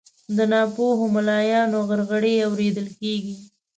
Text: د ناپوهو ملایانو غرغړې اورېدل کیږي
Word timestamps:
د 0.35 0.37
ناپوهو 0.51 1.05
ملایانو 1.15 1.77
غرغړې 1.89 2.35
اورېدل 2.47 2.87
کیږي 2.99 3.35